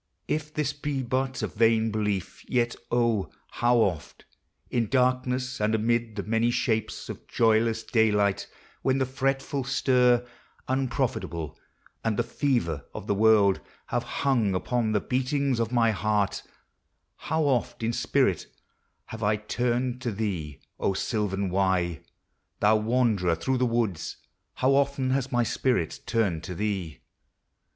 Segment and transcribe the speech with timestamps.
[0.27, 4.25] If this Be but a vain belief, vet, 0, how oft—
[4.71, 8.47] In darkness and amid the many shapes Of joyless daylight;
[8.81, 10.25] when the fretful stir
[10.67, 11.55] Unprofitable,
[12.03, 13.59] and the fever of the world,
[13.89, 16.41] Have hung upon the beatings of my heart
[17.17, 18.47] How oft, in spirit,
[19.05, 22.01] have I turned to thee, O sylvan Wye!
[22.59, 24.17] thou wanderer through the woods,
[24.55, 27.01] How often has my spirit turned to thee!